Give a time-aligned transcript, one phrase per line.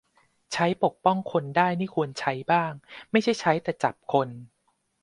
[0.53, 2.71] ใช้ปกป้องคนได้นี่ควรใช้บ้าง
[3.11, 4.27] ไม่ใช่ใช้แต่จับคน